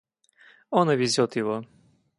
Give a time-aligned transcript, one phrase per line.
[0.71, 1.63] Он увезет его.